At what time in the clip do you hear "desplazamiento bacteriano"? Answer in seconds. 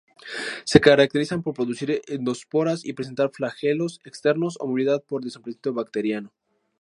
5.23-6.33